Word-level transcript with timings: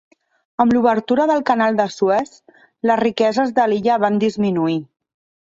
Amb 0.63 0.71
l'obertura 0.77 1.27
del 1.31 1.43
Canal 1.49 1.77
de 1.81 1.85
Suez, 1.97 2.33
les 2.91 2.99
riqueses 3.03 3.53
de 3.61 3.69
l'illa 3.75 4.01
van 4.07 4.19
disminuir. 4.27 4.81